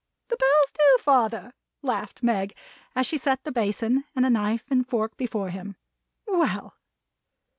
"The 0.29 0.35
Bells 0.37 0.71
do, 0.71 1.03
father!" 1.03 1.53
laughed 1.83 2.23
Meg, 2.23 2.55
as 2.95 3.05
she 3.05 3.19
set 3.19 3.43
the 3.43 3.51
basin, 3.51 4.03
and 4.15 4.25
a 4.25 4.31
knife 4.31 4.63
and 4.71 4.89
fork 4.89 5.15
before 5.15 5.51
him. 5.51 5.75
"Well!" 6.25 6.73